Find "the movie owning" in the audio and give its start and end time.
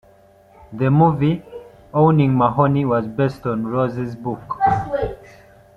0.73-2.31